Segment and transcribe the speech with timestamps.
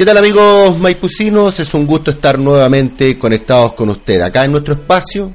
[0.00, 1.60] ¿Qué tal amigos maipucinos?
[1.60, 5.30] Es un gusto estar nuevamente conectados con usted acá en nuestro espacio,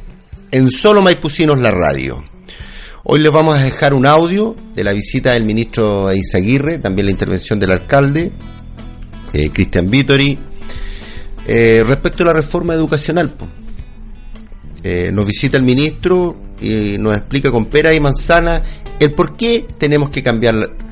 [0.50, 2.24] en Solo Maipucinos la radio.
[3.04, 7.12] Hoy les vamos a dejar un audio de la visita del ministro Eizaguirre, también la
[7.12, 8.32] intervención del alcalde,
[9.34, 10.36] eh, Cristian Vittori,
[11.46, 13.36] eh, respecto a la reforma educacional.
[14.82, 18.64] Eh, nos visita el ministro y nos explica con pera y manzana
[19.00, 20.85] el por qué tenemos que cambiar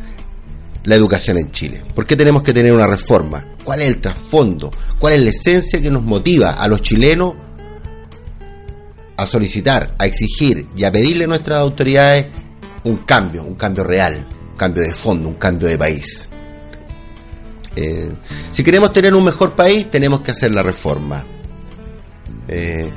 [0.83, 4.71] la, educación en Chile, por qué tenemos que tener una reforma, cuál es el trasfondo,
[4.99, 7.35] cuál es la esencia que nos motiva a los chilenos
[9.17, 12.27] a solicitar, a exigir y a pedirle a nuestras autoridades
[12.83, 16.29] un cambio, un cambio real, un cambio de fondo, un cambio de país.
[17.75, 18.11] Eh,
[18.51, 21.23] si queremos tener un mejor país, tenemos que hacer la reforma.
[22.47, 22.89] Eh,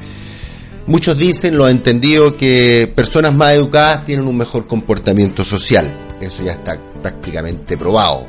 [0.86, 5.90] muchos dicen, lo he entendido, que personas más educadas tienen un mejor comportamiento social.
[6.20, 8.26] Eso ya está prácticamente probado.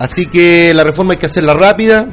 [0.00, 2.08] Así que la reforma hay que hacerla rápida,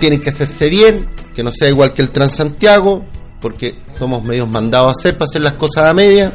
[0.00, 3.04] tiene que hacerse bien, que no sea igual que el Transantiago,
[3.40, 6.32] porque somos medios mandados a hacer para hacer las cosas a media.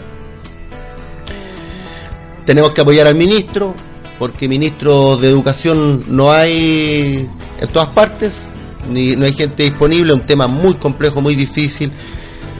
[2.45, 3.75] Tenemos que apoyar al ministro,
[4.17, 8.47] porque ministro de educación no hay en todas partes,
[8.89, 11.91] ni no hay gente disponible, un tema muy complejo, muy difícil.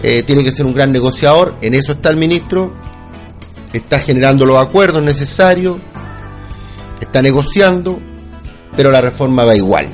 [0.04, 2.74] Eh, tiene que ser un gran negociador, en eso está el ministro,
[3.78, 5.78] está generando los acuerdos necesarios,
[7.00, 8.00] está negociando,
[8.76, 9.88] pero la reforma va igual.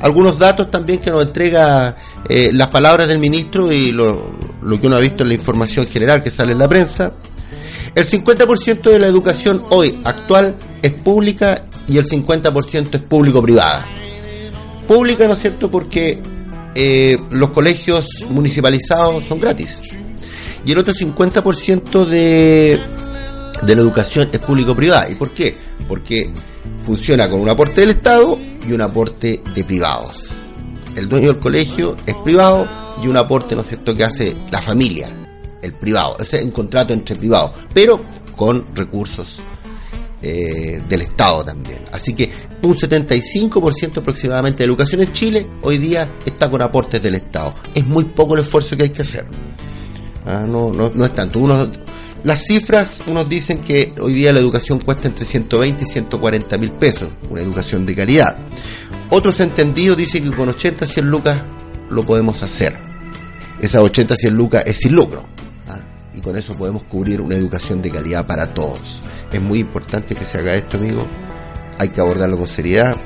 [0.00, 1.96] Algunos datos también que nos entrega
[2.28, 4.32] eh, las palabras del ministro y lo,
[4.80, 7.12] que uno ha visto en la información general que sale en la prensa.
[7.94, 13.86] El 50% de la educación hoy actual es pública y el 50% es público-privada.
[14.86, 16.20] Pública, ¿no es cierto?, porque
[16.74, 19.80] eh, los colegios municipalizados son gratis.
[20.64, 22.80] Y el otro 50% de,
[23.62, 25.10] de la educación es público-privada.
[25.10, 25.56] ¿Y por qué?
[25.86, 26.32] Porque
[26.80, 30.30] funciona con un aporte del Estado y un aporte de privados.
[30.96, 32.68] El dueño del colegio es privado
[33.02, 35.08] y un aporte, ¿no es cierto?, que hace la familia,
[35.60, 36.16] el privado.
[36.18, 38.02] Ese es un contrato entre privados, pero
[38.36, 39.40] con recursos
[40.22, 41.80] eh, del Estado también.
[41.92, 42.30] Así que
[42.62, 47.54] un 75% aproximadamente de educación en Chile hoy día está con aportes del Estado.
[47.74, 49.26] Es muy poco el esfuerzo que hay que hacer.
[50.24, 51.40] Ah, no, no, no es tanto.
[52.24, 56.72] Las cifras, unos dicen que hoy día la educación cuesta entre 120 y 140 mil
[56.72, 58.36] pesos, una educación de calidad.
[59.10, 61.38] Otros entendidos dicen que con 80, 100 lucas
[61.90, 62.78] lo podemos hacer.
[63.60, 65.24] Esas 80, 100 lucas es sin lucro.
[65.68, 65.78] ¿ah?
[66.14, 69.02] Y con eso podemos cubrir una educación de calidad para todos.
[69.30, 71.06] Es muy importante que se haga esto, amigo.
[71.78, 72.96] Hay que abordarlo con seriedad.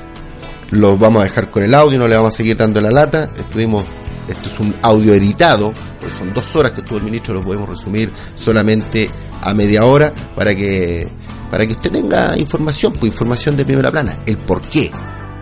[0.70, 3.30] Lo vamos a dejar con el audio, no le vamos a seguir dando la lata.
[3.36, 3.84] Estuvimos,
[4.32, 7.68] esto es un audio editado, pues son dos horas que estuvo el ministro, lo podemos
[7.68, 9.10] resumir solamente
[9.42, 11.08] a media hora para que
[11.50, 14.90] para que usted tenga información, pues información de primera plana, el por qué,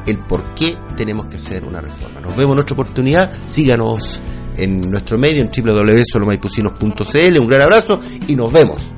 [0.06, 2.20] el por qué tenemos que hacer una reforma.
[2.20, 4.22] Nos vemos en otra oportunidad, síganos
[4.56, 8.94] en nuestro medio en www.solomaipucinos.cl, un gran abrazo y nos vemos.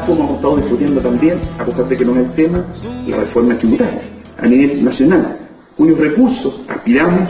[0.00, 2.64] Como hemos estado discutiendo también, a pesar de que no es el tema,
[3.08, 4.00] la reforma tributaria
[4.38, 5.38] a nivel nacional,
[5.76, 7.28] cuyos recursos aspiramos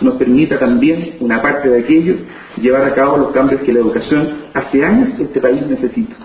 [0.00, 2.16] nos permita también una parte de aquello
[2.60, 6.16] llevar a cabo los cambios que la educación hace años este país necesita.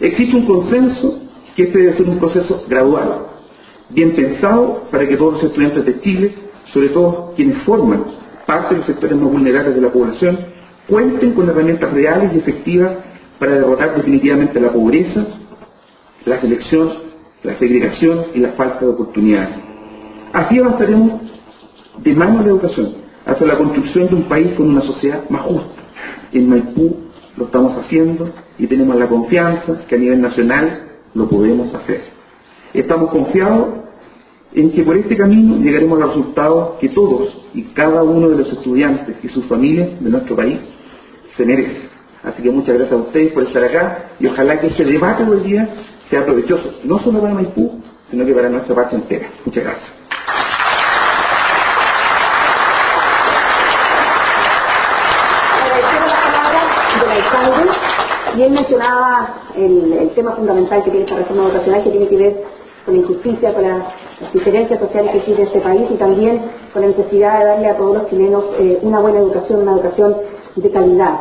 [0.00, 1.20] Existe un consenso
[1.56, 3.26] que este debe ser un proceso gradual,
[3.90, 6.34] bien pensado para que todos los estudiantes de Chile,
[6.72, 8.04] sobre todo quienes forman
[8.46, 10.38] parte de los sectores más vulnerables de la población,
[10.88, 12.92] cuenten con herramientas reales y efectivas
[13.38, 15.26] para derrotar definitivamente la pobreza,
[16.24, 16.92] la selección,
[17.42, 19.56] la segregación y la falta de oportunidades.
[20.32, 21.20] Así avanzaremos
[21.98, 22.94] de mano a la educación
[23.26, 25.82] hacia la construcción de un país con una sociedad más justa.
[26.32, 26.96] En Maipú
[27.36, 30.82] lo estamos haciendo y tenemos la confianza que a nivel nacional
[31.14, 32.00] lo podemos hacer.
[32.72, 33.84] Estamos confiados
[34.54, 38.38] en que por este camino llegaremos a los resultados que todos y cada uno de
[38.38, 40.60] los estudiantes y sus familias de nuestro país
[41.36, 41.93] se merecen.
[42.24, 45.40] Así que muchas gracias a ustedes por estar acá y ojalá que ese debate hoy
[45.40, 45.68] día
[46.08, 47.80] sea provechoso, no solo para Maipú,
[48.10, 49.28] sino que para nuestra patria entera.
[49.44, 49.92] Muchas gracias.
[58.36, 62.16] Y él mencionaba el, el tema fundamental que tiene esta reforma educacional que tiene que
[62.16, 62.42] ver
[62.84, 63.86] con la injusticia, con la-
[64.20, 66.40] las diferencias sociales que existe en este país y también
[66.72, 70.16] con la necesidad de darle a todos los chilenos eh, una buena educación, una educación
[70.56, 71.14] de calidad.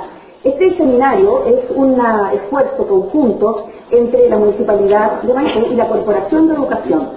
[0.44, 1.98] Este seminario es un
[2.34, 7.12] esfuerzo conjunto entre la Municipalidad de Maipú y la Corporación de Educación.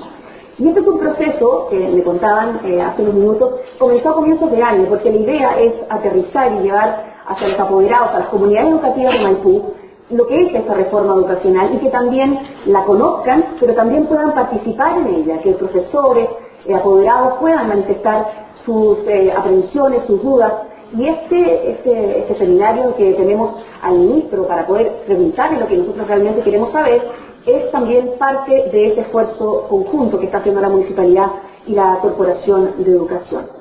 [0.58, 4.48] Y este es un proceso que me contaban eh, hace unos minutos, comenzó a comienzos
[4.52, 8.70] de año, porque la idea es aterrizar y llevar hacia los apoderados, a las comunidades
[8.70, 9.62] educativas de Maipú,
[10.10, 14.98] lo que es esta reforma educacional y que también la conozcan, pero también puedan participar
[14.98, 16.28] en ella, que profesores,
[16.64, 20.52] eh, apoderados puedan manifestar sus eh, aprensiones, sus dudas.
[20.92, 26.06] Y este, este, este seminario que tenemos al ministro para poder preguntarle lo que nosotros
[26.06, 27.02] realmente queremos saber,
[27.44, 31.26] es también parte de ese esfuerzo conjunto que está haciendo la municipalidad
[31.66, 33.55] y la Corporación de Educación.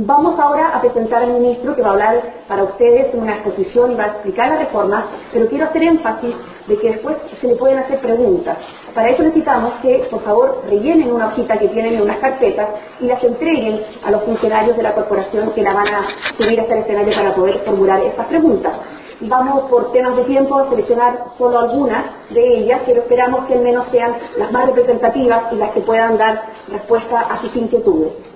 [0.00, 3.90] Vamos ahora a presentar al ministro que va a hablar para ustedes en una exposición
[3.90, 6.36] y va a explicar la reforma, pero quiero hacer énfasis
[6.68, 8.58] de que después se le pueden hacer preguntas.
[8.94, 12.68] Para eso necesitamos que, por favor, rellenen una hojita que tienen en unas carpetas
[13.00, 16.06] y las entreguen a los funcionarios de la corporación que la van a
[16.36, 18.78] subir hasta el escenario para poder formular estas preguntas.
[19.22, 23.64] Vamos por temas de tiempo a seleccionar solo algunas de ellas, pero esperamos que al
[23.64, 28.27] menos sean las más representativas y las que puedan dar respuesta a sus inquietudes.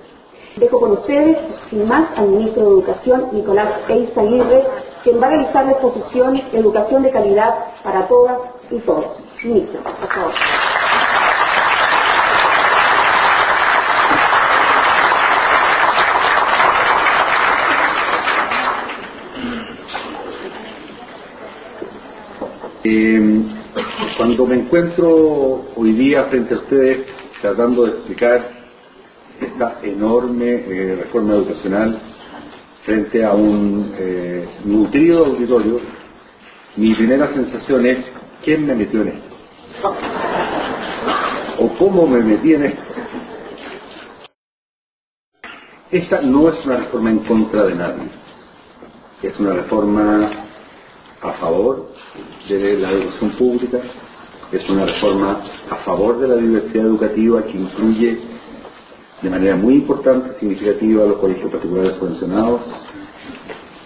[0.57, 1.37] Dejo con ustedes,
[1.69, 4.63] sin más, al ministro de Educación, Nicolás Eiza Aguirre,
[5.03, 8.37] quien va a realizar la exposición Educación de calidad para todas
[8.69, 9.19] y todos.
[9.43, 10.31] Ministro, por favor.
[22.85, 23.41] Eh,
[24.17, 27.07] cuando me encuentro hoy día frente a ustedes
[27.41, 28.52] tratando de explicar
[29.53, 31.99] esta enorme eh, reforma educacional
[32.85, 35.79] frente a un eh, nutrido auditorio,
[36.75, 37.97] mi primera sensación es
[38.43, 39.35] ¿quién me metió en esto?
[41.59, 42.81] ¿O cómo me metí en esto?
[45.91, 48.09] Esta no es una reforma en contra de nadie,
[49.21, 50.31] es una reforma
[51.21, 51.93] a favor
[52.49, 53.79] de la educación pública,
[54.51, 58.32] es una reforma a favor de la diversidad educativa que incluye
[59.23, 62.61] de manera muy importante, significativa, a los colegios particulares subvencionados,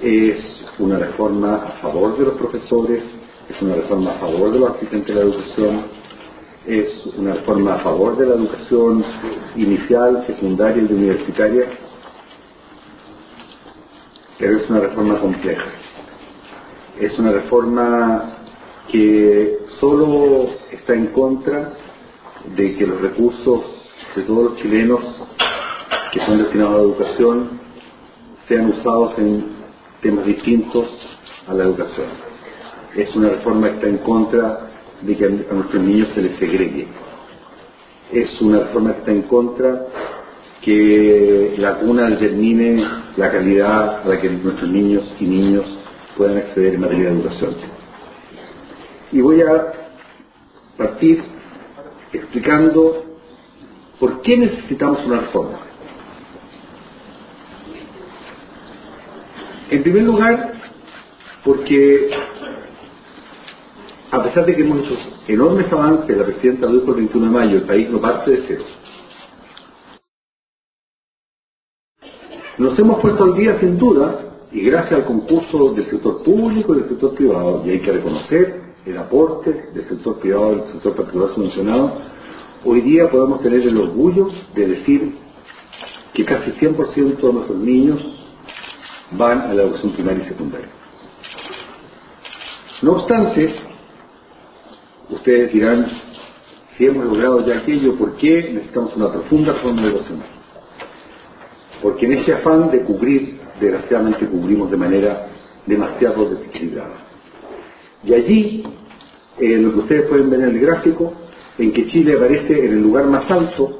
[0.01, 3.03] es una reforma a favor de los profesores,
[3.47, 5.83] es una reforma a favor de los asistentes de la educación,
[6.65, 9.05] es una reforma a favor de la educación
[9.55, 11.67] inicial, secundaria y universitaria,
[14.39, 15.65] pero es una reforma compleja.
[16.99, 18.37] Es una reforma
[18.91, 21.73] que solo está en contra
[22.55, 23.76] de que los recursos
[24.15, 24.99] de todos los chilenos
[26.11, 27.49] que son destinados a la educación
[28.47, 29.45] sean usados en
[30.01, 30.87] temas distintos
[31.47, 32.07] a la educación.
[32.95, 34.69] Es una reforma que está en contra
[35.01, 36.87] de que a nuestros niños se les segregue.
[38.11, 39.85] Es una reforma que está en contra
[40.61, 42.83] que la cuna determine
[43.15, 45.65] la calidad a la que nuestros niños y niños
[46.17, 47.55] puedan acceder en materia de educación.
[49.11, 49.73] Y voy a
[50.77, 51.23] partir
[52.11, 53.06] explicando
[53.99, 55.59] por qué necesitamos una reforma.
[59.69, 60.53] En primer lugar,
[61.43, 62.09] porque
[64.11, 67.31] a pesar de que hemos hecho enormes avances, la presidenta lo dijo el 21 de
[67.31, 68.63] mayo, el país no parte de cero.
[72.57, 76.79] Nos hemos puesto al día sin duda, y gracias al concurso del sector público y
[76.79, 80.95] del sector privado, y hay que reconocer el aporte del sector privado y del sector
[80.95, 82.01] particular subvencionado,
[82.65, 85.13] hoy día podemos tener el orgullo de decir
[86.13, 87.99] que casi 100% de nuestros niños
[89.11, 90.69] van a la educación primaria y secundaria.
[92.81, 93.55] No obstante,
[95.09, 95.87] ustedes dirán,
[96.77, 100.27] si hemos logrado ya aquello, ¿por qué necesitamos una profunda reforma educacional?
[101.81, 105.27] Porque en ese afán de cubrir, desgraciadamente cubrimos de manera
[105.65, 106.95] demasiado desequilibrada.
[108.03, 108.63] Y allí,
[109.39, 111.13] lo que ustedes pueden ver en el gráfico,
[111.57, 113.79] en que Chile aparece en el lugar más alto,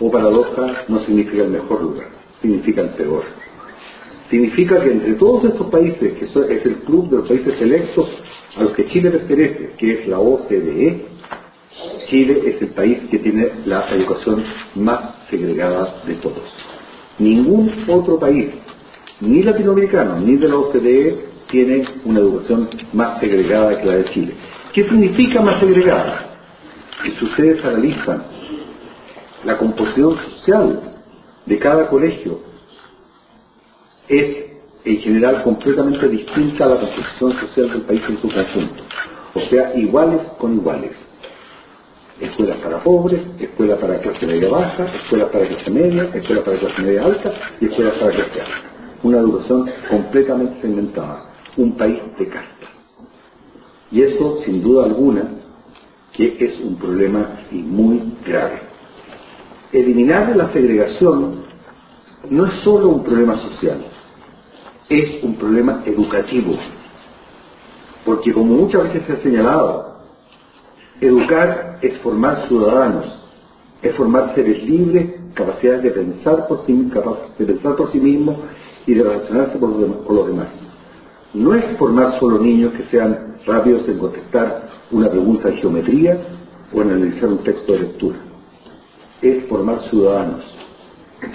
[0.00, 2.08] o paradoja, no significa el mejor lugar,
[2.40, 3.24] significa el peor.
[4.30, 8.08] Significa que entre todos estos países, que es el club de los países electos
[8.56, 11.06] a los que Chile pertenece, que es la OCDE,
[12.08, 14.44] Chile es el país que tiene la educación
[14.74, 16.42] más segregada de todos.
[17.18, 18.50] Ningún otro país,
[19.20, 24.34] ni latinoamericano, ni de la OCDE, tiene una educación más segregada que la de Chile.
[24.74, 26.27] ¿Qué significa más segregada?
[27.02, 28.22] Que ustedes analizan
[29.44, 30.80] la composición social
[31.46, 32.40] de cada colegio,
[34.08, 34.48] es
[34.84, 38.82] en general completamente distinta a la composición social del país en su conjunto.
[39.34, 40.92] O sea, iguales con iguales.
[42.20, 46.82] Escuelas para pobres, escuelas para clase media baja, escuelas para clase media, escuelas para clase
[46.82, 48.68] media alta y escuelas para clase alta.
[49.04, 51.30] Una educación completamente segmentada.
[51.56, 52.68] Un país de castas.
[53.90, 55.37] Y eso, sin duda alguna,
[56.18, 58.60] que es un problema muy grave.
[59.72, 61.44] Eliminar la segregación
[62.28, 63.84] no es solo un problema social,
[64.88, 66.54] es un problema educativo.
[68.04, 69.98] Porque como muchas veces se ha señalado,
[71.00, 73.06] educar es formar ciudadanos,
[73.80, 76.90] es formar seres libres, capacidades de pensar por sí,
[77.38, 78.38] de pensar por sí mismos
[78.88, 80.48] y de relacionarse con los demás.
[81.32, 86.18] No es formar solo niños que sean rápidos en contestar una pregunta de geometría
[86.72, 88.18] o analizar un texto de lectura.
[89.20, 90.44] Es formar ciudadanos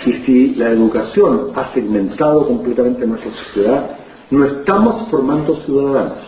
[0.06, 3.98] y si la educación ha segmentado completamente nuestra sociedad,
[4.32, 6.20] no estamos formando ciudadanos.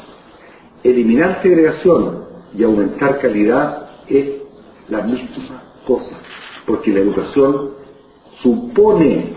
[0.84, 4.42] Eliminar segregación y aumentar calidad es
[4.90, 6.18] la misma cosa,
[6.66, 7.72] porque la educación
[8.44, 9.34] supone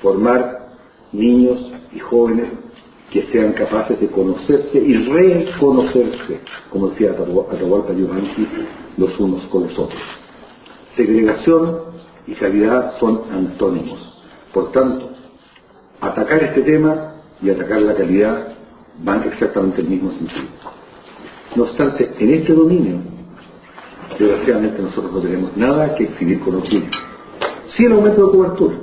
[0.00, 0.68] formar
[1.12, 2.50] niños y jóvenes
[3.14, 8.44] que sean capaces de conocerse y reconocerse, como decía Atahualpa Yupanqui,
[8.96, 10.02] los unos con los otros.
[10.96, 11.78] Segregación
[12.26, 14.20] y calidad son antónimos.
[14.52, 15.10] Por tanto,
[16.00, 18.48] atacar este tema y atacar la calidad
[19.04, 20.48] van exactamente el mismo sentido.
[21.54, 22.96] No obstante, en este dominio,
[24.18, 26.90] desgraciadamente nosotros no tenemos nada que exhibir con Chile.
[27.76, 28.74] Sí el aumento de cobertura,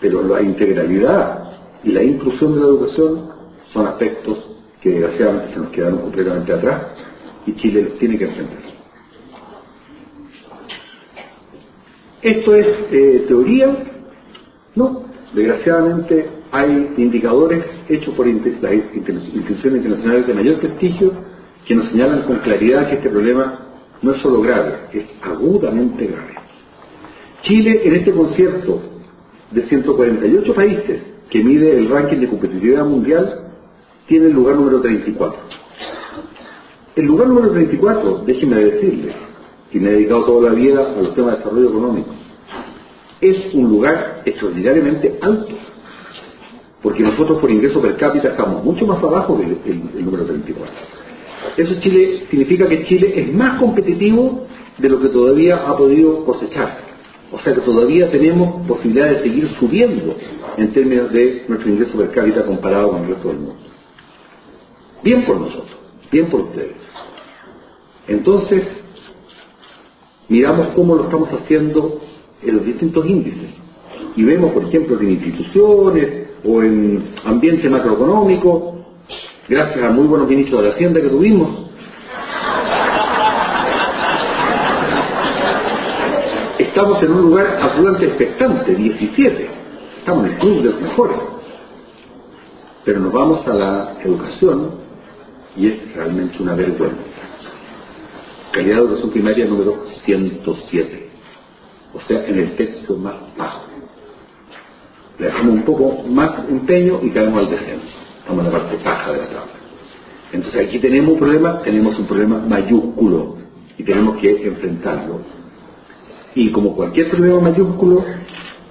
[0.00, 1.45] pero la integralidad
[1.84, 3.30] y la inclusión de la educación
[3.72, 4.38] son aspectos
[4.80, 6.82] que desgraciadamente se nos quedaron completamente atrás
[7.46, 8.58] y Chile tiene que enfrentar.
[12.22, 13.76] ¿Esto es eh, teoría?
[14.74, 15.04] No.
[15.32, 21.12] Desgraciadamente hay indicadores hechos por las instituciones internacionales de mayor prestigio
[21.66, 23.66] que nos señalan con claridad que este problema
[24.02, 26.34] no es solo grave, es agudamente grave.
[27.42, 28.80] Chile en este concierto
[29.50, 33.46] de 148 países que mide el ranking de competitividad mundial
[34.06, 35.40] tiene el lugar número 34.
[36.96, 39.14] El lugar número 34, déjeme decirle,
[39.70, 42.10] que me he dedicado toda la vida a los temas de desarrollo económico,
[43.20, 45.54] es un lugar extraordinariamente alto,
[46.82, 50.72] porque nosotros por ingreso per cápita estamos mucho más abajo que el, número 34.
[51.56, 54.46] Eso Chile significa que Chile es más competitivo
[54.78, 56.78] de lo que todavía ha podido cosechar.
[57.32, 60.16] O sea que todavía tenemos posibilidad de seguir subiendo
[60.56, 63.56] en términos de nuestro ingreso per cápita comparado con el resto del mundo.
[65.02, 65.76] Bien por nosotros,
[66.10, 66.76] bien por ustedes.
[68.08, 68.64] Entonces,
[70.28, 72.00] miramos cómo lo estamos haciendo
[72.42, 73.50] en los distintos índices.
[74.16, 78.86] Y vemos, por ejemplo, que en instituciones o en ambiente macroeconómico,
[79.48, 81.66] gracias a muy buenos ministros de la Hacienda que tuvimos,
[86.58, 89.65] estamos en un lugar absolutamente expectante, 17.
[90.06, 91.16] Estamos en el club de los mejores.
[92.84, 94.70] Pero nos vamos a la educación
[95.56, 96.96] y es realmente una vergüenza.
[98.52, 101.10] Calidad de educación primaria número 107
[101.92, 103.64] o sea, en el texto más bajo.
[105.18, 107.88] Le dejamos un poco más empeño y caemos al descenso.
[108.20, 109.52] Estamos en la parte baja de la tabla.
[110.30, 113.38] Entonces aquí tenemos un problema, tenemos un problema mayúsculo
[113.76, 115.22] y tenemos que enfrentarlo.
[116.36, 118.04] Y como cualquier problema mayúsculo,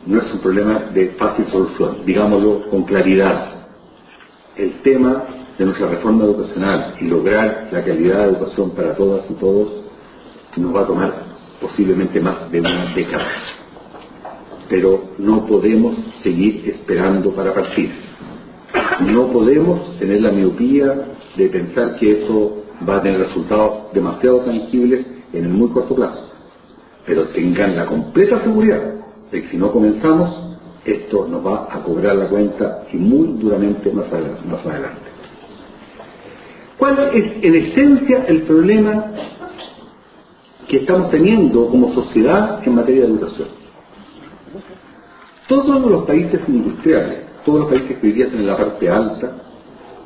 [0.06, 3.54] no es un problema de fácil solución, digámoslo con claridad.
[4.56, 5.24] El tema
[5.58, 9.86] de nuestra reforma educacional y lograr la calidad de educación para todas y todos
[10.58, 11.14] nos va a tomar
[11.60, 13.28] posiblemente más de una década.
[14.70, 17.92] Pero no podemos seguir esperando para partir.
[19.02, 25.06] No podemos tener la miopía de pensar que eso va a tener resultados demasiado tangibles
[25.34, 26.32] en el muy corto plazo.
[27.06, 29.05] Pero tengan la completa seguridad
[29.36, 33.92] de que si no comenzamos, esto nos va a cobrar la cuenta y muy duramente
[33.92, 35.10] más adelante.
[36.78, 39.12] ¿Cuál es en esencia el problema
[40.68, 43.48] que estamos teniendo como sociedad en materia de educación.
[45.48, 49.32] Todos los países industriales, todos los países que día en la parte alta,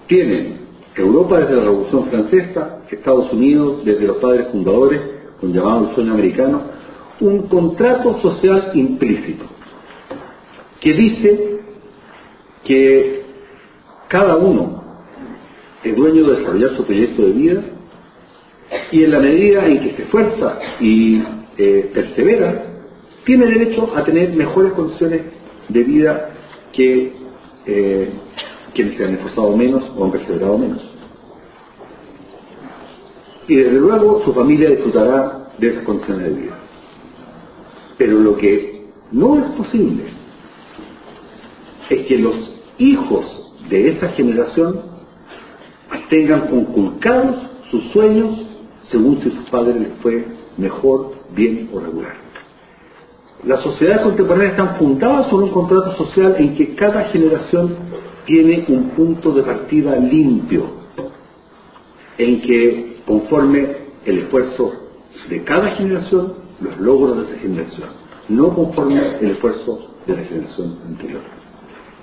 [0.07, 5.01] tienen Europa desde la Revolución Francesa, Estados Unidos desde los padres fundadores,
[5.39, 6.61] con llamado el sueño americano,
[7.19, 9.45] un contrato social implícito
[10.79, 11.59] que dice
[12.63, 13.23] que
[14.07, 14.83] cada uno
[15.83, 17.63] es dueño de desarrollar su proyecto de vida
[18.91, 21.21] y en la medida en que se esfuerza y
[21.57, 22.65] eh, persevera,
[23.25, 25.21] tiene derecho a tener mejores condiciones
[25.67, 26.29] de vida
[26.71, 27.13] que
[27.65, 28.09] eh,
[28.73, 30.81] quienes se han esforzado menos o han perseverado menos.
[33.47, 36.58] Y desde luego su familia disfrutará de esas condiciones de vida.
[37.99, 40.05] Pero lo que no es posible
[41.89, 42.35] es que los
[42.77, 44.81] hijos de esa generación
[46.09, 47.35] tengan conculcados
[47.69, 48.39] sus sueños
[48.83, 50.25] según si sus padres les fue
[50.57, 52.15] mejor, bien o regular.
[53.45, 57.75] Las sociedades contemporáneas están fundadas sobre un contrato social en que cada generación
[58.25, 60.63] tiene un punto de partida limpio,
[62.17, 64.73] en que conforme el esfuerzo
[65.29, 67.89] de cada generación, los logros de esa generación,
[68.27, 71.21] no conforme el esfuerzo de la generación anterior.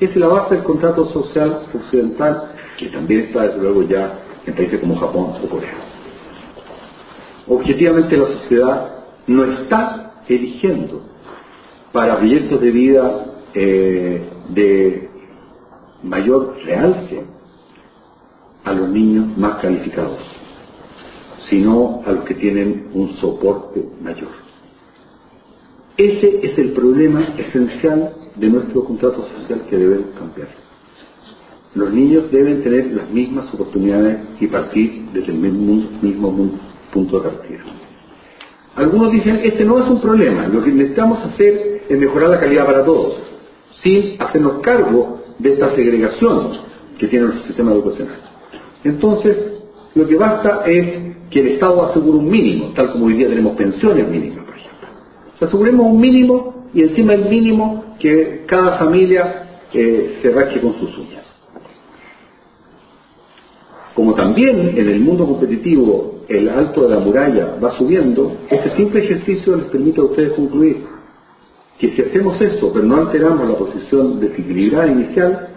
[0.01, 4.81] Es la base del contrato social occidental, que también está desde luego ya en países
[4.81, 5.75] como Japón o Corea.
[7.49, 8.91] Objetivamente la sociedad
[9.27, 11.03] no está eligiendo
[11.93, 15.09] para proyectos de vida eh, de
[16.03, 17.25] mayor realce
[18.65, 20.19] a los niños más calificados,
[21.49, 24.46] sino a los que tienen un soporte mayor.
[25.97, 30.49] Ese es el problema esencial de nuestro contrato social que debemos cambiar.
[31.75, 36.51] Los niños deben tener las mismas oportunidades y partir desde el mismo, mismo
[36.93, 37.65] punto de partida.
[38.75, 42.67] Algunos dicen, este no es un problema, lo que necesitamos hacer es mejorar la calidad
[42.67, 43.15] para todos,
[43.83, 46.59] sin hacernos cargo de esta segregación
[46.99, 48.17] que tiene nuestro sistema educacional.
[48.85, 49.35] Entonces,
[49.95, 53.57] lo que basta es que el Estado asegure un mínimo, tal como hoy día tenemos
[53.57, 54.36] pensiones mínimas,
[55.37, 55.49] ejemplo.
[55.49, 60.97] Aseguremos un mínimo y encima el mínimo que cada familia eh, se rasque con sus
[60.99, 61.25] uñas.
[63.95, 69.05] Como también en el mundo competitivo el alto de la muralla va subiendo, este simple
[69.05, 70.85] ejercicio les permite a ustedes concluir
[71.79, 75.49] que si hacemos eso, pero no alteramos la posición desequilibrada inicial,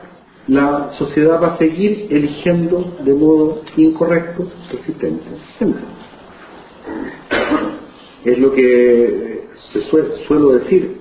[0.47, 5.31] la sociedad va a seguir eligiendo de modo incorrecto su existencia.
[8.25, 9.81] Es lo que se
[10.27, 10.97] suelo decir,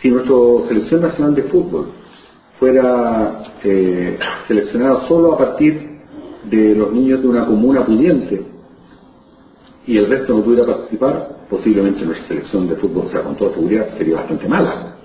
[0.00, 0.34] si nuestra
[0.68, 1.88] selección nacional de fútbol
[2.58, 5.88] fuera eh, seleccionada solo a partir
[6.44, 8.42] de los niños de una comuna pudiente
[9.86, 13.54] y el resto no pudiera participar, posiblemente nuestra selección de fútbol, o sea, con toda
[13.54, 14.96] seguridad, sería bastante mala.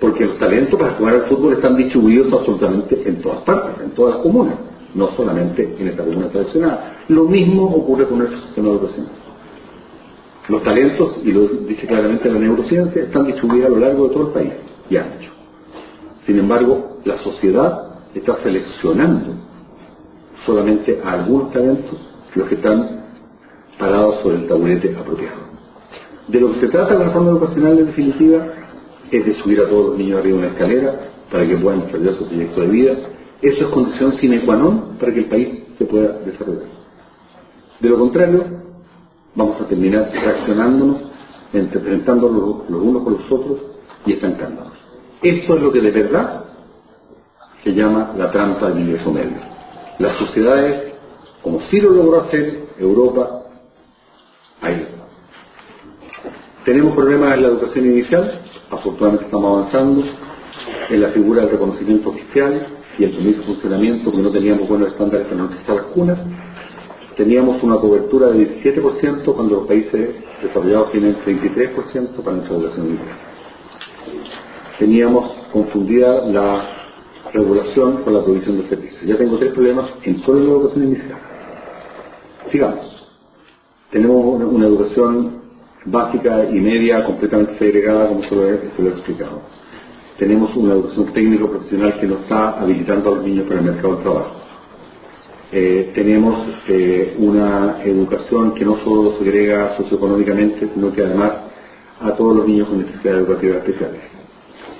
[0.00, 4.16] Porque los talentos para jugar al fútbol están distribuidos absolutamente en todas partes, en todas
[4.16, 4.56] las comunas,
[4.94, 6.98] no solamente en esta comuna seleccionada.
[7.08, 9.12] Lo mismo ocurre con nuestro sistema educacional.
[10.48, 14.26] Los talentos, y lo dice claramente la neurociencia, están distribuidos a lo largo de todo
[14.28, 14.52] el país
[14.88, 15.30] y ancho.
[16.24, 19.34] Sin embargo, la sociedad está seleccionando
[20.44, 21.98] solamente a algunos talentos,
[22.34, 23.04] los que están
[23.78, 25.46] parados sobre el taburete apropiado.
[26.28, 28.46] De lo que se trata la reforma educacional en definitiva
[29.10, 32.14] es de subir a todos los niños arriba de una escalera para que puedan desarrollar
[32.14, 32.92] su proyecto de vida.
[33.42, 36.68] Eso es condición sine qua non para que el país se pueda desarrollar.
[37.80, 38.65] De lo contrario,
[39.36, 41.02] vamos a terminar reaccionándonos,
[41.52, 43.58] enfrentándonos los unos con los otros
[44.04, 44.72] y estancándonos.
[45.22, 46.44] Esto es lo que de verdad
[47.62, 49.38] se llama la trampa del ingreso medio.
[49.98, 50.94] Las sociedades,
[51.42, 53.42] como sí lo logró hacer Europa,
[54.60, 54.86] ahí.
[56.64, 60.04] Tenemos problemas en la educación inicial, afortunadamente estamos avanzando,
[60.88, 62.66] en la figura del reconocimiento oficial
[62.98, 66.18] y el permiso de funcionamiento, porque no teníamos buenos estándares para nuestras vacunas.
[67.16, 73.16] Teníamos una cobertura de 17% cuando los países desarrollados tienen 33% para nuestra educación inicial.
[74.78, 76.76] Teníamos confundida la
[77.32, 79.00] regulación con la provisión de servicios.
[79.02, 81.18] Ya tengo tres problemas en solo la educación inicial.
[82.52, 82.96] Sigamos.
[83.90, 85.40] Tenemos una, educación
[85.86, 88.54] básica y media completamente segregada, como se lo, he,
[88.88, 89.40] explicado.
[90.18, 94.02] Tenemos una educación técnico-profesional que no está habilitando a los niños para el mercado del
[94.02, 94.45] trabajo.
[95.52, 101.32] Eh, tenemos eh, una educación que no solo segrega socioeconómicamente, sino que además
[102.00, 104.00] a todos los niños con necesidades educativas especiales.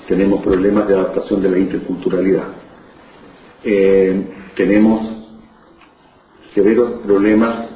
[0.08, 2.48] Tenemos problemas de adaptación de la interculturalidad.
[3.64, 5.16] Eh, tenemos
[6.54, 7.68] severos problemas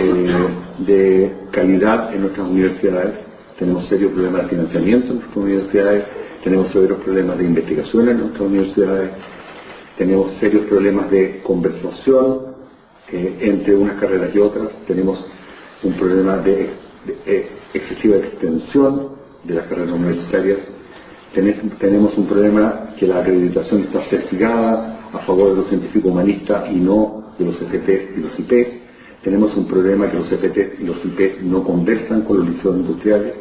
[0.00, 3.14] eh, de calidad en nuestras universidades,
[3.58, 6.04] tenemos serios problemas de financiamiento en nuestras universidades,
[6.44, 9.10] tenemos severos problemas de investigación en nuestras universidades,
[9.98, 12.54] tenemos serios problemas de conversación
[13.10, 15.22] eh, entre unas carreras y otras, tenemos
[15.82, 16.70] un problema de
[17.72, 19.10] excesiva extensión
[19.42, 20.58] de las carreras universitarias,
[21.34, 26.76] tenemos un problema que la acreditación está certificada a favor de los científicos humanistas y
[26.76, 28.52] no de los FP y los IP.
[29.22, 33.34] tenemos un problema que los CPT y los IP no conversan con los liceos industriales,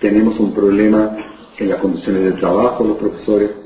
[0.00, 1.16] tenemos un problema
[1.58, 3.65] en las condiciones de trabajo de los profesores,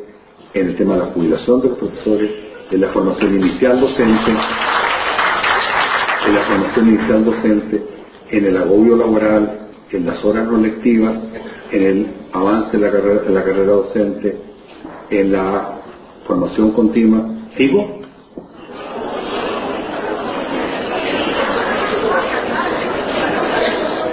[0.54, 2.30] en el tema de la jubilación de los profesores,
[2.70, 4.30] en la formación inicial docente,
[6.26, 7.84] en la formación inicial docente,
[8.30, 11.16] en el agobio laboral, en las horas no lectivas,
[11.72, 14.36] en el avance de la carrera, de la carrera docente,
[15.10, 15.80] en la
[16.26, 17.24] formación continua.
[17.56, 18.00] ¿Sigo?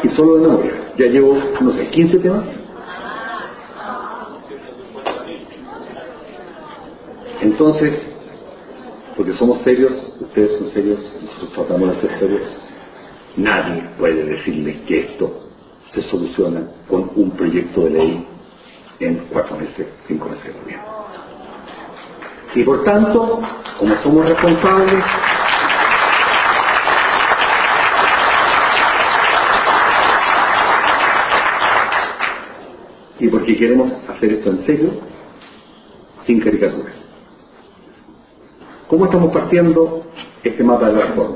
[0.04, 0.74] Y solo de memoria.
[0.98, 2.44] Ya llevo, no sé, 15 temas.
[7.48, 7.94] Entonces,
[9.16, 12.42] porque somos serios, ustedes son serios, nosotros tratamos de ser serios,
[13.38, 15.34] nadie puede decirles que esto
[15.94, 18.28] se soluciona con un proyecto de ley
[19.00, 20.86] en cuatro meses, cinco meses de gobierno.
[22.54, 23.40] Y por tanto,
[23.80, 25.06] como somos responsables,
[33.22, 34.90] y porque queremos hacer esto en serio,
[36.26, 36.97] sin caricaturas.
[38.88, 40.04] ¿Cómo estamos partiendo
[40.46, 41.36] este mapa de la reforma?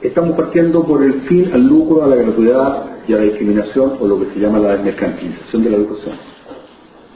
[0.00, 4.06] Estamos partiendo por el fin al lucro, a la gratuidad y a la discriminación o
[4.06, 6.16] lo que se llama la mercantilización de la educación.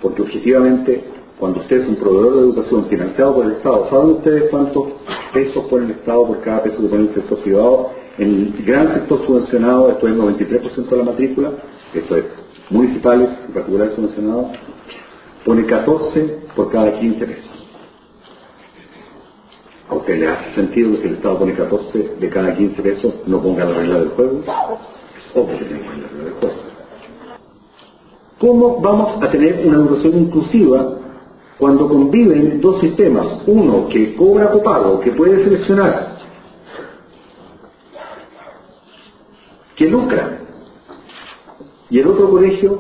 [0.02, 1.02] Porque objetivamente,
[1.38, 4.88] cuando usted es un proveedor de educación financiado por el Estado, ¿saben ustedes cuántos
[5.32, 7.90] pesos pone el Estado por cada peso que pone el sector privado?
[8.18, 11.52] En el gran sector subvencionado, esto es el 93% de la matrícula,
[11.94, 12.24] esto es
[12.68, 14.48] municipales, en particular subvencionados,
[15.42, 17.59] pone 14 por cada 15 pesos.
[19.90, 23.42] ¿A usted le hace sentido que el Estado pone 14 de cada 15 pesos no
[23.42, 24.40] ponga la regla del juego?
[25.34, 26.54] Obvio que poner la regla del juego.
[28.38, 30.96] ¿Cómo vamos a tener una educación inclusiva
[31.58, 33.26] cuando conviven dos sistemas?
[33.48, 36.18] Uno que cobra copago, que puede seleccionar,
[39.74, 40.38] que lucra,
[41.90, 42.78] y el otro colegio,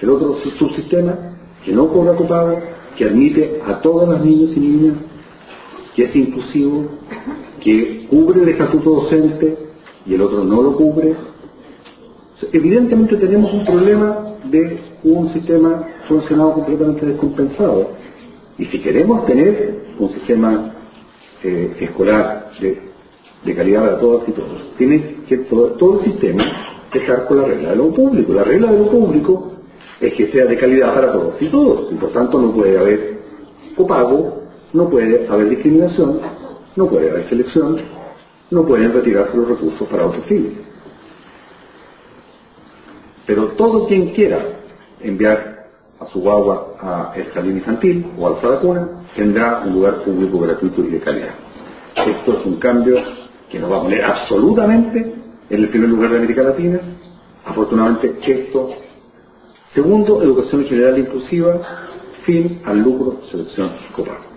[0.00, 1.16] el otro subsistema,
[1.64, 2.60] que no cobra copago,
[2.94, 4.96] que admite a todos los niños y niñas
[5.96, 6.84] que es inclusivo,
[7.60, 9.56] que cubre el estatuto docente
[10.04, 11.16] y el otro no lo cubre.
[12.52, 17.92] Evidentemente tenemos un problema de un sistema funcionado completamente descompensado.
[18.58, 20.74] Y si queremos tener un sistema
[21.42, 26.44] eh, escolar de, calidad para todos y todos, tiene que todo, todo el sistema
[26.92, 28.34] estar con la regla de lo público.
[28.34, 29.52] La regla de lo público
[30.00, 33.20] es que sea de calidad para todos y todos, y por tanto no puede haber
[33.76, 34.45] copago
[34.76, 36.20] no puede haber discriminación,
[36.76, 37.80] no puede haber selección,
[38.50, 40.52] no pueden retirarse los recursos para otros fines.
[43.26, 44.38] Pero todo quien quiera
[45.00, 45.66] enviar
[45.98, 50.38] a su guagua a el jardín infantil o a la cuna tendrá un lugar público
[50.38, 51.34] gratuito y de calidad.
[51.96, 52.96] Esto es un cambio
[53.50, 55.14] que nos va a poner absolutamente
[55.48, 56.80] en el primer lugar de América Latina.
[57.46, 58.68] Afortunadamente esto.
[59.74, 61.60] Segundo, educación general inclusiva.
[62.24, 64.35] Fin al lucro, selección y.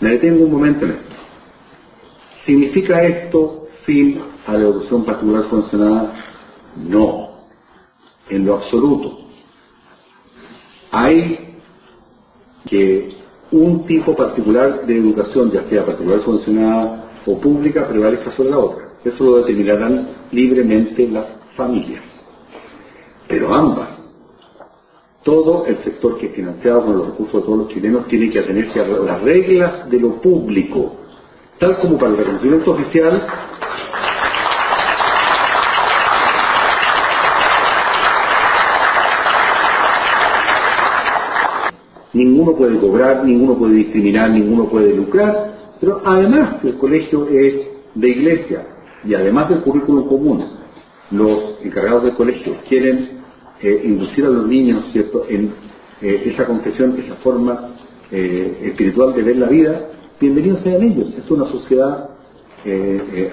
[0.00, 1.16] Me detengo un momento en esto.
[2.44, 6.12] ¿Significa esto fin a la educación particular funcionada?
[6.76, 7.30] No,
[8.28, 9.20] en lo absoluto.
[10.90, 11.56] Hay
[12.68, 13.16] que
[13.50, 18.88] un tipo particular de educación, ya sea particular funcionada o pública, prevalezca sobre la otra.
[19.04, 22.02] Eso lo determinarán libremente las familias.
[23.28, 23.95] Pero ambas
[25.26, 28.38] todo el sector que es financiado con los recursos de todos los chilenos tiene que
[28.38, 30.94] atenerse a las reglas de lo público,
[31.58, 33.26] tal como para el reconocimiento oficial.
[42.12, 48.08] Ninguno puede cobrar, ninguno puede discriminar, ninguno puede lucrar, pero además el colegio es de
[48.08, 48.64] iglesia
[49.02, 50.46] y además del currículum común,
[51.10, 53.25] los encargados del colegio quieren
[53.62, 55.24] eh, inducir a los niños ¿cierto?
[55.28, 55.50] en
[56.02, 57.70] eh, esa confesión, esa forma
[58.10, 59.88] eh, espiritual de ver la vida,
[60.20, 61.08] bienvenidos sean ellos.
[61.16, 62.10] Es una sociedad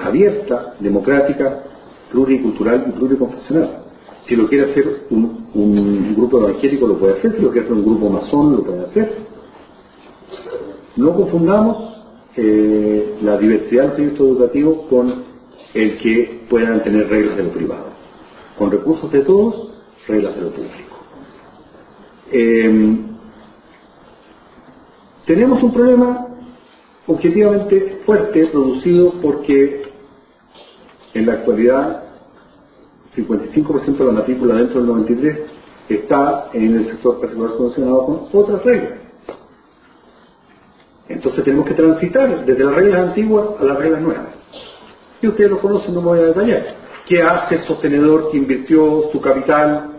[0.03, 1.63] abierta, democrática,
[2.11, 3.79] pluricultural y pluriconfesional.
[4.27, 7.35] Si lo quiere hacer un, grupo evangélico, lo puede hacer.
[7.35, 9.17] Si lo quiere hacer un grupo masón, lo puede hacer.
[10.97, 12.05] No confundamos
[12.35, 15.23] la diversidad del proyecto educativo con
[15.73, 17.87] el que puedan tener reglas de lo privado.
[18.59, 19.72] Con recursos de todos,
[20.07, 20.97] reglas de lo público.
[22.31, 23.13] Em,
[25.25, 26.27] tenemos un problema
[27.07, 29.83] objetivamente fuerte producido porque
[31.13, 32.03] en la actualidad
[33.15, 35.39] 55% de la matrícula dentro del 93
[35.89, 38.99] está en el sector particular subvencionado con otras reglas.
[41.07, 44.27] Entonces tenemos que transitar desde las reglas antiguas a las reglas nuevas.
[45.21, 46.75] Y ustedes lo conocen, no me voy a detallar.
[47.05, 49.92] ¿Qué hace el sostenedor que invirtió su capital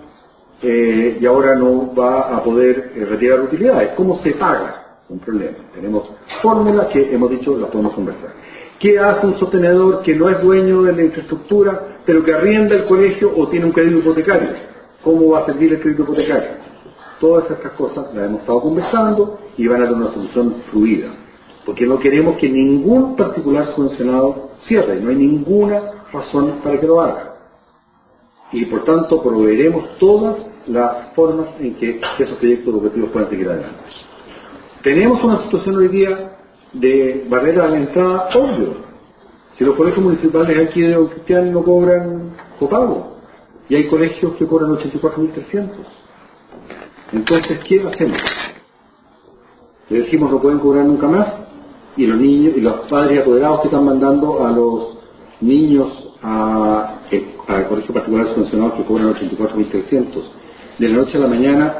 [0.62, 3.90] eh, y ahora no va a poder eh, retirar utilidades?
[3.96, 4.98] ¿Cómo se paga?
[5.08, 5.58] Un problema.
[5.74, 8.30] Tenemos fórmulas que hemos dicho las podemos conversar.
[8.78, 12.86] ¿Qué hace un sostenedor que no es dueño de la infraestructura, pero que arrienda el
[12.86, 14.50] colegio o tiene un crédito hipotecario?
[15.02, 16.50] ¿Cómo va a servir el crédito hipotecario?
[17.20, 21.08] Todas estas cosas las hemos estado conversando y van a tener una solución fluida.
[21.64, 25.80] Porque no queremos que ningún particular subvencionado cierre, no hay ninguna
[26.12, 27.33] razón para que lo haga.
[28.54, 30.36] Y por tanto proveeremos todas
[30.68, 33.82] las formas en que esos proyectos educativos puedan seguir adelante.
[34.82, 36.36] Tenemos una situación hoy día
[36.72, 38.84] de barrera a la entrada, obvio.
[39.58, 43.18] Si los colegios municipales aquí de Cristian no cobran copago,
[43.68, 45.70] y hay colegios que cobran 84.300.
[47.12, 48.18] Entonces, ¿qué hacemos?
[49.88, 51.28] Le decimos no pueden cobrar nunca más,
[51.96, 54.98] y los niños y los padres apoderados que están mandando a los
[55.40, 57.33] niños a, al
[57.74, 60.22] colegio particular subvencionado que cobran 84.300.
[60.78, 61.74] De la noche a la mañana,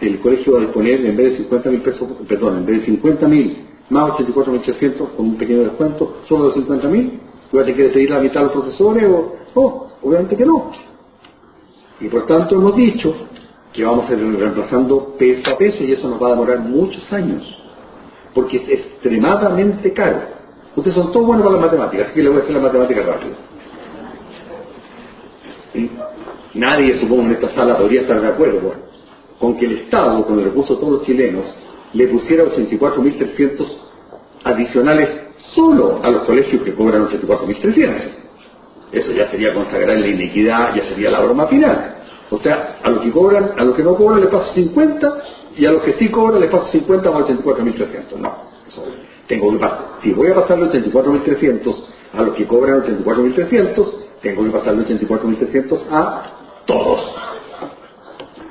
[0.00, 2.86] el colegio va a disponer, en vez de 50 mil pesos, perdón, en vez de
[2.86, 3.58] 50 mil
[3.90, 7.10] más 84.800 con un pequeño descuento, solo de 50.000,
[7.54, 9.86] ¿Tú te quieres pedir la mitad a los profesores o no?
[10.02, 10.72] Obviamente que no.
[12.00, 13.14] Y por tanto hemos dicho
[13.72, 17.12] que vamos a ir reemplazando peso a peso y eso nos va a demorar muchos
[17.12, 17.42] años,
[18.34, 20.22] porque es extremadamente caro.
[20.74, 23.02] Ustedes son todos buenos para las matemáticas, así que les voy a hacer la matemática
[23.02, 23.34] rápido.
[26.54, 28.74] Nadie, supongo, en esta sala podría estar de acuerdo
[29.38, 31.44] con que el Estado, con el recurso de todos los chilenos,
[31.92, 33.66] le pusiera 84.300
[34.44, 35.08] adicionales
[35.54, 38.24] solo a los colegios que cobran 84.300.
[38.92, 41.96] Eso ya sería consagrar la inequidad, ya sería la broma final.
[42.30, 45.22] O sea, a los que cobran, a los que no cobran les paso 50
[45.56, 48.16] y a los que sí cobran les paso 50 más 84.300.
[48.18, 48.34] No,
[48.68, 48.84] eso
[49.26, 49.78] tengo que pasar.
[50.02, 56.22] Si voy a pasarle 84.300 a los que cobran 84.300, tengo que pasarle 84.300 a
[56.66, 57.14] todos.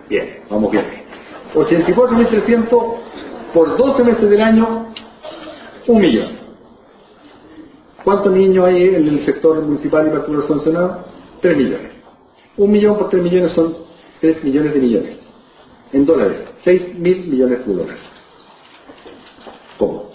[0.07, 0.85] Bien, vamos bien.
[1.53, 2.95] 84.300
[3.53, 4.93] por 12 meses del año,
[5.87, 6.43] un millón.
[8.03, 11.05] ¿Cuántos niños hay en el sector municipal y particular sancionado?
[11.41, 11.91] Tres millones.
[12.57, 13.75] Un millón por tres millones son
[14.21, 15.17] tres millones de millones.
[15.91, 18.01] En dólares, seis mil millones de dólares.
[19.77, 20.11] ¿Cómo?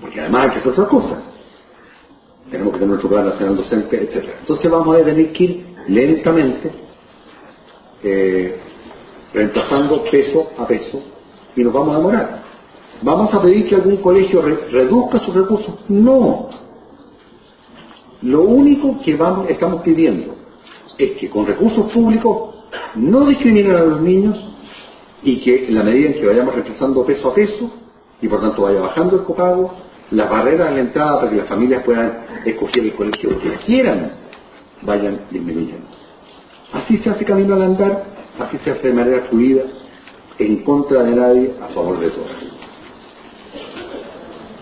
[0.00, 1.22] Porque además hay que hacer otra cosa.
[2.50, 4.28] Tenemos que tener nuestro plan nacional docente, etc.
[4.40, 6.70] Entonces vamos a tener que ir lentamente
[8.02, 8.56] eh,
[9.32, 11.02] reemplazando peso a peso
[11.56, 12.42] y nos vamos a demorar.
[13.02, 15.74] ¿Vamos a pedir que algún colegio reduzca sus recursos?
[15.88, 16.48] No.
[18.22, 19.16] Lo único que
[19.48, 20.34] estamos pidiendo
[20.96, 22.54] es que con recursos públicos
[22.96, 24.36] no discriminen a los niños
[25.22, 27.70] y que en la medida en que vayamos reemplazando peso a peso
[28.20, 29.72] y por tanto vaya bajando el copago,
[30.10, 34.12] las barreras a la entrada para que las familias puedan escoger el colegio que quieran
[34.82, 35.86] vayan disminuyendo.
[36.72, 39.62] Así se hace camino al andar así se hace de manera fluida,
[40.38, 42.30] en contra de nadie, a favor de todos.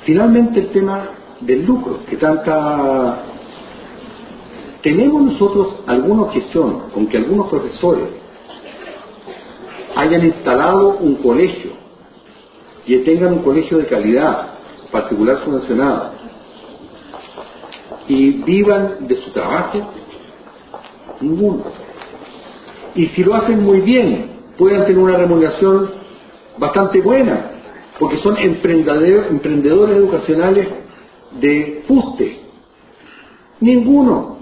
[0.04, 1.08] Finalmente el tema
[1.40, 3.22] del lucro, que tanta...
[4.82, 8.08] ¿Tenemos nosotros alguna objeción con que algunos profesores
[9.96, 11.72] hayan instalado un colegio
[12.86, 14.55] y tengan un colegio de calidad,
[14.90, 16.12] particular subvencionado,
[18.08, 19.92] y vivan de su trabajo?
[21.20, 21.64] Ninguno
[22.96, 25.90] y si lo hacen muy bien, pueden tener una remuneración
[26.56, 27.50] bastante buena,
[27.98, 30.68] porque son emprendedores educacionales
[31.38, 32.40] de fuste.
[33.60, 34.38] Ninguno.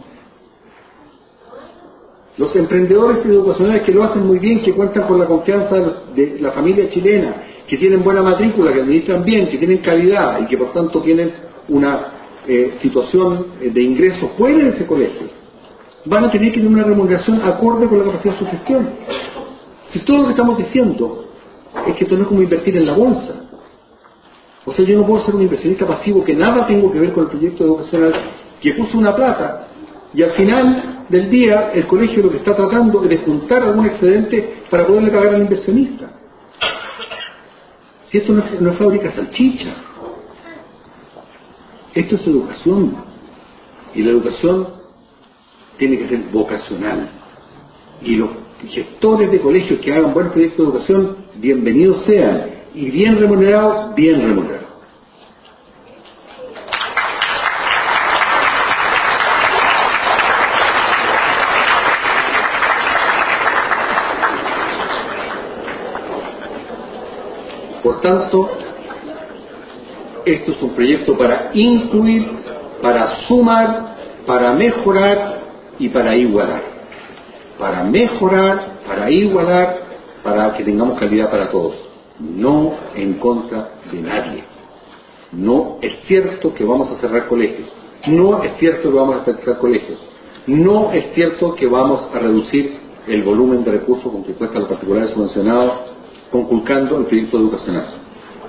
[2.37, 5.77] Los emprendedores educacionales que lo hacen muy bien, que cuentan con la confianza
[6.15, 7.35] de la familia chilena,
[7.69, 11.33] que tienen buena matrícula, que administran bien, que tienen calidad y que por tanto tienen
[11.69, 12.13] una
[12.47, 15.45] eh, situación de ingresos buena en ese colegio
[16.05, 18.89] van a tener que tener una remuneración acorde con la capacidad de su gestión.
[19.93, 21.25] Si todo lo que estamos diciendo
[21.87, 23.43] es que esto no es como invertir en la bolsa,
[24.67, 27.25] o sea, yo no puedo ser un inversionista pasivo que nada tengo que ver con
[27.25, 28.15] el proyecto educacional,
[28.61, 29.69] que puso una plata
[30.15, 33.87] y al final del día el colegio lo que está tratando es de juntar algún
[33.87, 36.14] excedente para poderle pagar al inversionista.
[38.15, 39.75] Si esto no es, es fábrica salchicha,
[41.95, 42.95] esto es educación.
[43.93, 44.69] Y la educación
[45.79, 47.09] tiene que ser vocacional.
[48.03, 48.31] Y los
[48.69, 52.51] gestores de colegios que hagan buenos proyectos de educación, bienvenidos sean.
[52.73, 54.65] Y bien remunerados, bien remunerados.
[67.85, 68.51] Por tanto,
[70.27, 72.29] esto es un proyecto para incluir,
[72.83, 75.41] para sumar, para mejorar
[75.79, 76.63] y para igualar.
[77.59, 79.79] Para mejorar, para igualar,
[80.23, 81.77] para que tengamos calidad para todos.
[82.21, 84.45] No en contra de nadie.
[85.33, 87.69] No es cierto que vamos a cerrar colegios.
[88.07, 89.99] No es cierto que vamos a cerrar colegios.
[90.47, 94.69] No es cierto que vamos a reducir el volumen de recursos con que cuesta los
[94.69, 95.94] particulares subvencionados
[96.35, 97.87] conculcando el proyecto educacional.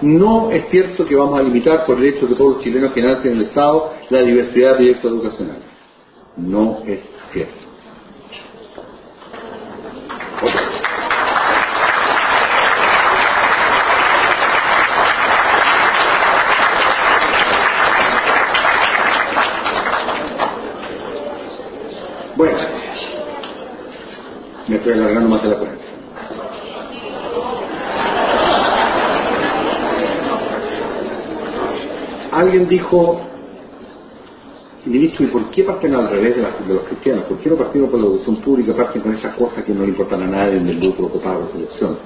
[0.02, 2.94] No es cierto que vamos a limitar por el hecho de que todos los chilenos
[2.94, 5.64] financien en el Estado la diversidad de proyectos educacionales.
[6.36, 7.00] No es
[7.32, 7.54] cierto.
[22.36, 22.58] Bueno,
[24.68, 25.76] me estoy alargando más de la cuenta.
[32.56, 33.20] Alguien dijo,
[34.86, 37.26] ministro, ¿y por qué parten al revés de, las- los cristianos?
[37.26, 39.90] ¿Por qué no partimos por la educación pública, parten con esas cosas que no le
[39.90, 41.98] importan a nadie en el lucro que paga la selección?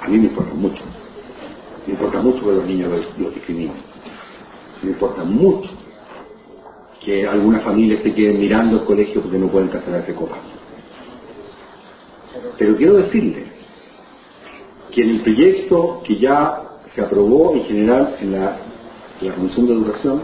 [0.00, 0.82] A mí me importa mucho.
[1.84, 3.72] Me importa mucho que los niños los, los discriminen.
[4.84, 5.70] Me importa mucho
[7.04, 10.36] que algunas familias se queden mirando el colegio porque no pueden casarse copa.
[12.56, 13.46] Pero quiero decirle
[14.92, 16.69] que en el proyecto que ya
[17.00, 18.56] se aprobó en general en la,
[19.34, 20.22] Comisión de Educación,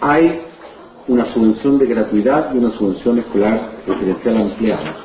[0.00, 0.42] hay
[1.08, 4.96] una subvención de gratuidad y una subvención escolar referencial ampliada,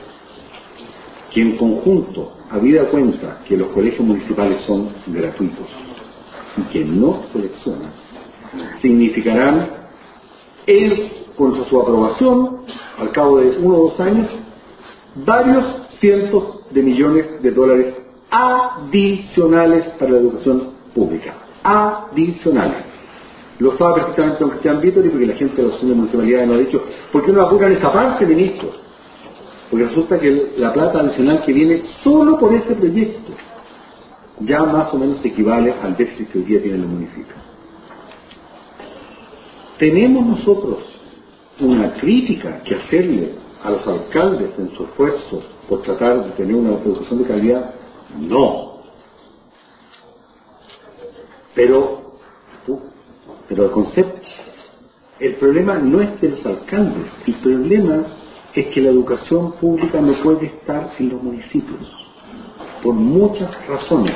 [1.33, 5.67] que en conjunto, habida cuenta que los colegios municipales son gratuitos
[6.57, 7.91] y que no seleccionan,
[8.81, 9.67] significarán
[10.67, 12.57] el, contra su aprobación,
[12.97, 14.27] al cabo de uno o dos años,
[15.25, 15.65] varios
[15.99, 18.04] cientos de millones de dólares
[18.35, 21.33] adicionales para la educación pública.
[21.63, 22.83] Adicionales.
[23.59, 26.59] Lo sabe perfectamente don Cristian Vítor y porque la gente de las municipalidades nos ha
[26.59, 28.69] dicho, ¿por qué no apuran esa parte, ministro?
[29.69, 33.31] Porque resulta que la plata adicional que viene solo por este proyecto
[34.41, 37.35] ya más o menos equivale al déficit que hoy día tiene el municipio.
[39.79, 40.79] Tenemos nosotros
[41.59, 46.71] una crítica que hacerle a los alcaldes en su esfuerzo por tratar de tener una
[46.71, 47.73] educación de calidad.
[48.13, 48.75] No.
[51.53, 52.19] Pero,
[53.47, 54.21] pero el concepto,
[55.19, 58.03] el problema no es de los alcaldes, el problema
[58.53, 61.79] es que la educación pública no puede estar en los municipios,
[62.83, 64.15] por muchas razones.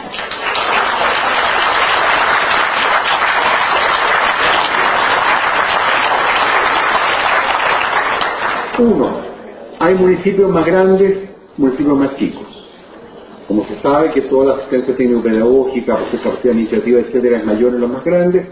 [8.77, 9.09] Uno,
[9.79, 12.58] hay municipios más grandes, municipios más chicos.
[13.49, 17.81] Como se sabe que toda la asistencia técnico-pedagógica, capacidad de iniciativa, etcétera, es mayor en
[17.81, 18.47] los más grandes,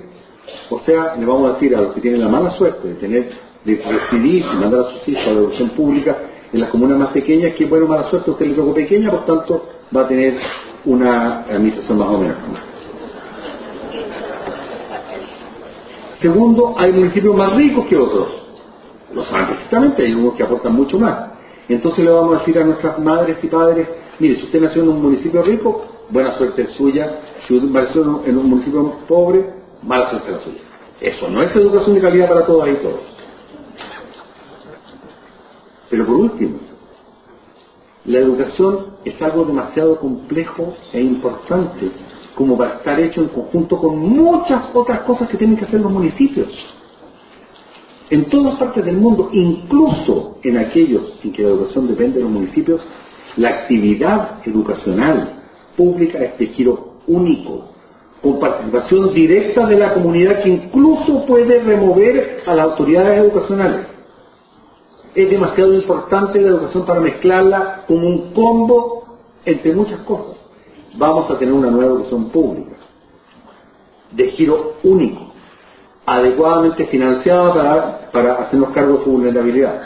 [0.71, 3.29] o sea, le vamos a decir a los que tienen la mala suerte de tener,
[3.63, 6.17] de decidir y mandar a sus hijos a la educación pública
[6.51, 9.69] en las comunas más pequeñas, que bueno, mala suerte, usted le tocó pequeña, por tanto,
[9.95, 10.33] va a tener
[10.85, 12.37] una administración más o menos.
[16.19, 18.29] Segundo, hay municipios más ricos que otros.
[19.13, 21.33] Lo saben perfectamente, hay unos que aportan mucho más.
[21.69, 23.87] Entonces le vamos a decir a nuestras madres y padres,
[24.19, 27.19] mire, si usted nació en un municipio rico, buena suerte suya.
[27.47, 29.45] Si usted nació en un municipio pobre,
[29.83, 30.59] mala suerte la suya.
[30.99, 33.01] Eso no es educación de calidad para todas y todos.
[35.89, 36.59] Pero por último,
[38.05, 41.91] la educación es algo demasiado complejo e importante
[42.35, 45.91] como para estar hecho en conjunto con muchas otras cosas que tienen que hacer los
[45.91, 46.47] municipios.
[48.09, 52.31] En todas partes del mundo, incluso en aquellos en que la educación depende de los
[52.31, 52.81] municipios,
[53.37, 55.43] la actividad educacional
[55.75, 57.69] pública es de giro único,
[58.21, 63.87] con participación directa de la comunidad que incluso puede remover a las autoridades educacionales.
[65.13, 69.03] Es demasiado importante la educación para mezclarla como un combo
[69.45, 70.35] entre muchas cosas.
[70.95, 72.75] Vamos a tener una nueva educación pública,
[74.11, 75.31] de giro único,
[76.05, 79.83] adecuadamente financiada para, para hacernos cargo de su vulnerabilidad,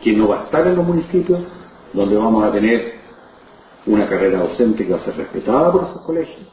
[0.00, 1.40] que no va a estar en los municipios,
[1.92, 2.94] donde vamos a tener
[3.86, 6.46] una carrera docente que va a ser respetada por esos colegios,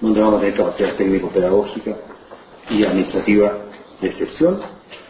[0.00, 1.96] donde vamos a tener capacidad técnico-pedagógica
[2.70, 3.52] y administrativa
[4.00, 4.60] de excepción,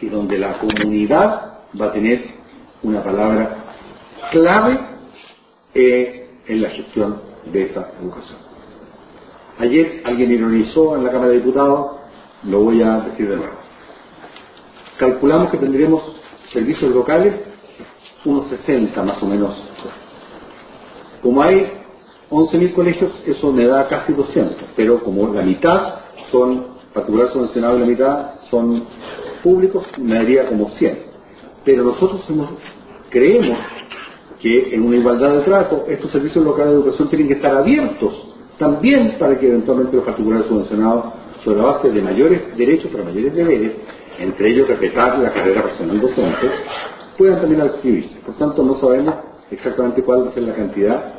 [0.01, 2.25] y donde la comunidad va a tener
[2.83, 3.57] una palabra
[4.31, 4.79] clave
[5.73, 8.39] eh, en la gestión de esa educación.
[9.57, 11.97] Ayer alguien ironizó en la Cámara de Diputados,
[12.43, 13.55] lo voy a decir de nuevo.
[14.97, 16.03] Calculamos que tendremos
[16.51, 17.54] servicios locales
[18.25, 19.55] unos 60 más o menos.
[21.21, 21.71] Como hay
[22.29, 25.95] 11.000 colegios, eso me da casi 200, pero como la mitad
[26.31, 28.83] son particulares subvencionados y la mitad son
[29.43, 30.99] públicos, me daría como 100.
[31.63, 32.21] Pero nosotros
[33.09, 33.57] creemos
[34.39, 38.35] que en una igualdad de trato estos servicios locales de educación tienen que estar abiertos
[38.57, 41.05] también para que eventualmente los particulares subvencionados,
[41.43, 43.73] sobre la base de mayores derechos para mayores deberes,
[44.17, 46.49] entre ellos respetar la carrera personal docente,
[47.17, 48.19] puedan también adscribirse.
[48.25, 49.15] Por tanto, no sabemos
[49.51, 51.13] exactamente cuál va a ser la cantidad,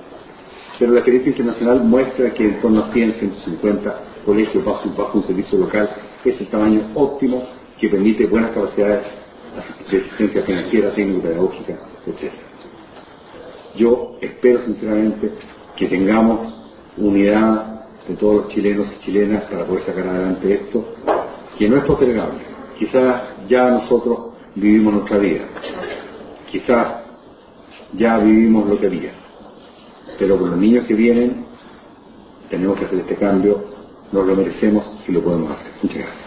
[0.78, 5.24] pero la experiencia internacional muestra que en torno a 100, 150 colegios bajo, bajo un
[5.24, 5.88] servicio local
[6.24, 7.42] es el tamaño óptimo
[7.80, 9.06] que permite buenas capacidades
[9.90, 11.72] de asistencia financiera, técnico-pedagógica,
[12.06, 12.32] etc.
[13.76, 15.30] Yo espero sinceramente
[15.76, 16.54] que tengamos
[16.96, 17.76] unidad
[18.08, 20.84] de todos los chilenos y chilenas para poder sacar adelante esto,
[21.58, 22.38] que no es postergable.
[22.78, 24.25] Quizás ya nosotros
[24.56, 25.44] vivimos nuestra vida,
[26.50, 27.04] quizás
[27.92, 29.12] ya vivimos lo que había,
[30.18, 31.44] pero con los niños que vienen
[32.50, 33.64] tenemos que hacer este cambio,
[34.12, 35.72] nos lo merecemos y lo podemos hacer.
[35.82, 36.25] Muchas gracias.